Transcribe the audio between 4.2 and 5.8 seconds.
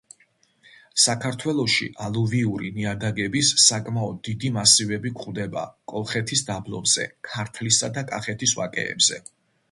დიდი მასივები გვხვდება